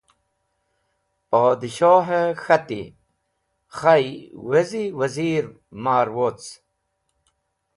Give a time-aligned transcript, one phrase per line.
[1.31, 2.81] Podhshohe k̃hati:
[3.77, 4.05] Khay,
[4.47, 5.45] wezi Wazir
[5.83, 6.41] ma’r woc.